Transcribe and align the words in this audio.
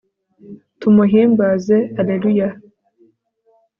tumuhimbaze 0.79 1.77
alleluya 1.99 2.49